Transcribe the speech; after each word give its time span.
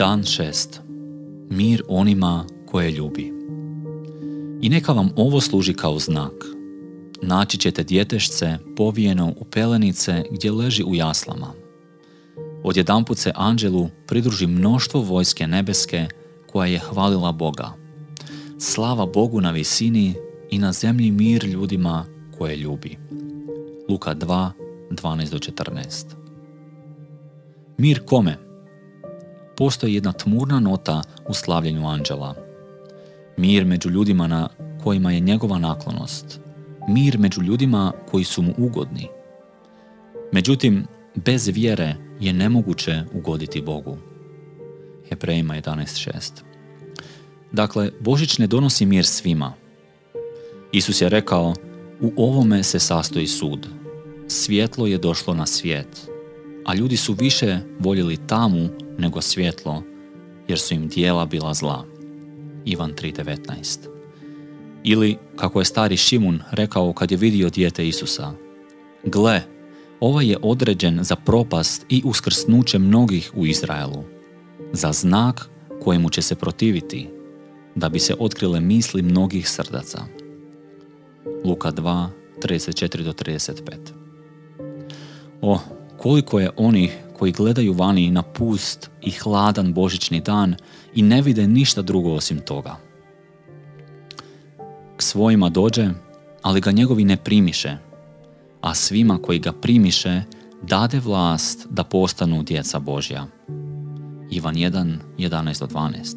Dan 0.00 0.24
šest. 0.24 0.80
Mir 1.50 1.82
onima 1.88 2.44
koje 2.66 2.90
ljubi. 2.90 3.32
I 4.60 4.68
neka 4.68 4.92
vam 4.92 5.10
ovo 5.16 5.40
služi 5.40 5.74
kao 5.74 5.98
znak. 5.98 6.32
Naći 7.22 7.58
ćete 7.58 7.82
djetešce 7.82 8.58
povijeno 8.76 9.32
u 9.36 9.44
pelenice 9.44 10.24
gdje 10.30 10.52
leži 10.52 10.84
u 10.84 10.94
jaslama. 10.94 11.52
Odjedanput 12.64 13.18
se 13.18 13.32
anđelu 13.34 13.88
pridruži 14.06 14.46
mnoštvo 14.46 15.00
vojske 15.00 15.46
nebeske 15.46 16.06
koja 16.52 16.66
je 16.66 16.78
hvalila 16.78 17.32
Boga. 17.32 17.72
Slava 18.58 19.06
Bogu 19.06 19.40
na 19.40 19.50
visini 19.50 20.14
i 20.50 20.58
na 20.58 20.72
zemlji 20.72 21.10
mir 21.10 21.44
ljudima 21.44 22.04
koje 22.38 22.56
ljubi. 22.56 22.98
Luka 23.88 24.14
2, 24.14 24.50
12 24.90 25.30
do 25.30 25.38
14. 25.38 26.04
Mir 27.78 28.04
kome? 28.06 28.49
Postoji 29.60 29.94
jedna 29.94 30.12
tmurna 30.12 30.60
nota 30.60 31.02
u 31.28 31.34
slavljenju 31.34 31.88
anđela. 31.88 32.34
Mir 33.36 33.64
među 33.64 33.90
ljudima 33.90 34.26
na 34.26 34.48
kojima 34.84 35.12
je 35.12 35.20
njegova 35.20 35.58
naklonost. 35.58 36.40
Mir 36.88 37.18
među 37.18 37.42
ljudima 37.42 37.92
koji 38.10 38.24
su 38.24 38.42
mu 38.42 38.54
ugodni. 38.58 39.08
Međutim, 40.32 40.86
bez 41.14 41.48
vjere 41.48 41.94
je 42.20 42.32
nemoguće 42.32 43.02
ugoditi 43.12 43.60
Bogu. 43.60 43.98
Hebrejima 45.08 45.54
11.6 45.54 46.30
Dakle, 47.52 47.90
Božić 48.00 48.38
ne 48.38 48.46
donosi 48.46 48.86
mir 48.86 49.06
svima. 49.06 49.52
Isus 50.72 51.00
je 51.00 51.08
rekao, 51.08 51.54
u 52.00 52.12
ovome 52.16 52.62
se 52.62 52.78
sastoji 52.78 53.26
sud. 53.26 53.68
Svjetlo 54.28 54.86
je 54.86 54.98
došlo 54.98 55.34
na 55.34 55.46
svijet, 55.46 56.08
a 56.66 56.74
ljudi 56.74 56.96
su 56.96 57.12
više 57.12 57.58
voljeli 57.78 58.26
tamu 58.26 58.68
nego 59.00 59.20
svjetlo, 59.20 59.82
jer 60.48 60.58
su 60.58 60.74
im 60.74 60.88
dijela 60.88 61.26
bila 61.26 61.54
zla. 61.54 61.84
Ivan 62.64 62.92
3.19 62.92 63.78
Ili, 64.84 65.16
kako 65.36 65.58
je 65.58 65.64
stari 65.64 65.96
Šimun 65.96 66.40
rekao 66.50 66.92
kad 66.92 67.10
je 67.10 67.16
vidio 67.16 67.50
dijete 67.50 67.88
Isusa, 67.88 68.32
Gle, 69.04 69.42
ovaj 70.00 70.26
je 70.30 70.36
određen 70.42 70.98
za 71.02 71.16
propast 71.16 71.86
i 71.88 72.02
uskrsnuće 72.04 72.78
mnogih 72.78 73.30
u 73.34 73.46
Izraelu, 73.46 74.04
za 74.72 74.92
znak 74.92 75.50
kojemu 75.82 76.10
će 76.10 76.22
se 76.22 76.34
protiviti, 76.34 77.08
da 77.74 77.88
bi 77.88 77.98
se 77.98 78.14
otkrile 78.18 78.60
misli 78.60 79.02
mnogih 79.02 79.48
srdaca. 79.48 80.04
Luka 81.44 81.72
2, 81.72 82.08
34 82.42 83.02
do 83.02 83.12
35 83.12 84.00
O, 85.42 85.58
koliko 85.98 86.40
je 86.40 86.50
onih 86.56 86.98
koji 87.20 87.32
gledaju 87.32 87.72
vani 87.72 88.10
na 88.10 88.22
pust 88.22 88.90
i 89.02 89.10
hladan 89.10 89.72
božićni 89.72 90.20
dan 90.20 90.56
i 90.94 91.02
ne 91.02 91.22
vide 91.22 91.46
ništa 91.46 91.82
drugo 91.82 92.12
osim 92.14 92.38
toga. 92.38 92.76
K 94.96 95.02
svojima 95.02 95.48
dođe, 95.48 95.90
ali 96.42 96.60
ga 96.60 96.70
njegovi 96.70 97.04
ne 97.04 97.16
primiše, 97.16 97.76
a 98.60 98.74
svima 98.74 99.18
koji 99.22 99.38
ga 99.38 99.52
primiše 99.52 100.22
dade 100.62 101.00
vlast 101.00 101.66
da 101.70 101.84
postanu 101.84 102.42
djeca 102.42 102.78
Božja. 102.78 103.26
Ivan 104.30 104.54
1, 104.54 104.96
11 105.18 105.66
12 105.66 106.16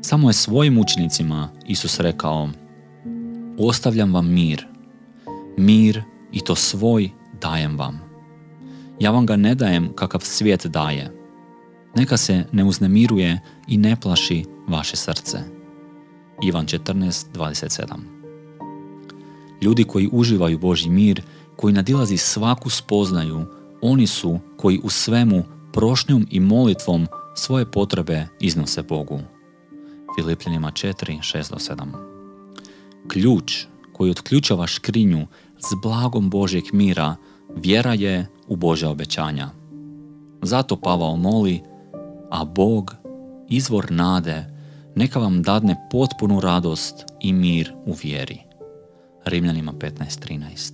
Samo 0.00 0.28
je 0.28 0.32
svojim 0.32 0.78
učenicima 0.78 1.48
Isus 1.66 2.00
rekao 2.00 2.50
Ostavljam 3.58 4.14
vam 4.14 4.32
mir. 4.32 4.66
Mir 5.56 6.02
i 6.32 6.40
to 6.40 6.54
svoj 6.54 7.10
dajem 7.40 7.78
vam. 7.78 8.09
Ja 9.00 9.10
vam 9.10 9.26
ga 9.26 9.36
ne 9.36 9.54
dajem 9.54 9.92
kakav 9.94 10.20
svijet 10.20 10.66
daje. 10.66 11.12
Neka 11.96 12.16
se 12.16 12.44
ne 12.52 12.64
uznemiruje 12.64 13.40
i 13.68 13.76
ne 13.76 13.96
plaši 14.00 14.44
vaše 14.68 14.96
srce. 14.96 15.38
Ivan 16.42 16.66
14.27 16.66 17.86
Ljudi 19.62 19.84
koji 19.84 20.08
uživaju 20.12 20.58
Božji 20.58 20.90
mir, 20.90 21.22
koji 21.56 21.74
nadilazi 21.74 22.16
svaku 22.16 22.70
spoznaju, 22.70 23.46
oni 23.82 24.06
su 24.06 24.38
koji 24.56 24.80
u 24.82 24.90
svemu 24.90 25.44
prošnjom 25.72 26.26
i 26.30 26.40
molitvom 26.40 27.06
svoje 27.34 27.70
potrebe 27.70 28.26
iznose 28.40 28.82
Bogu. 28.82 29.20
Filipljanima 30.18 30.70
4, 30.70 30.92
6 31.02 31.74
7 31.74 31.84
Ključ 33.08 33.66
koji 33.92 34.10
otključava 34.10 34.66
škrinju 34.66 35.26
s 35.58 35.82
blagom 35.82 36.30
Božjeg 36.30 36.64
mira, 36.72 37.16
vjera 37.56 37.94
je 37.94 38.26
u 38.48 38.56
Božja 38.56 38.90
obećanja. 38.90 39.50
Zato 40.42 40.76
Pavao 40.76 41.16
moli, 41.16 41.60
a 42.30 42.44
Bog, 42.44 42.94
izvor 43.48 43.86
nade, 43.90 44.44
neka 44.94 45.18
vam 45.18 45.42
dadne 45.42 45.88
potpunu 45.90 46.40
radost 46.40 47.04
i 47.20 47.32
mir 47.32 47.72
u 47.86 47.94
vjeri. 48.02 48.38
Rimljanima 49.24 49.72
15.13 49.72 50.72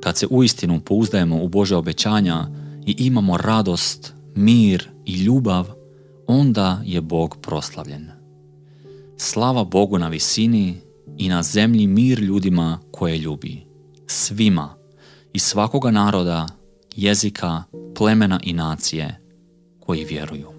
Kad 0.00 0.16
se 0.16 0.26
uistinu 0.30 0.80
pouzdajemo 0.80 1.44
u 1.44 1.48
Božja 1.48 1.78
obećanja 1.78 2.46
i 2.86 2.94
imamo 2.98 3.36
radost, 3.36 4.14
mir 4.34 4.88
i 5.04 5.14
ljubav, 5.14 5.68
onda 6.26 6.82
je 6.84 7.00
Bog 7.00 7.36
proslavljen. 7.42 8.10
Slava 9.16 9.64
Bogu 9.64 9.98
na 9.98 10.08
visini 10.08 10.80
i 11.18 11.28
na 11.28 11.42
zemlji 11.42 11.86
mir 11.86 12.18
ljudima 12.18 12.78
koje 12.90 13.18
ljubi. 13.18 13.66
Svima, 14.06 14.74
iz 15.32 15.42
svakoga 15.42 15.90
naroda, 15.90 16.46
jezika, 16.96 17.62
plemena 17.96 18.40
i 18.42 18.52
nacije 18.52 19.20
koji 19.80 20.04
vjeruju. 20.04 20.51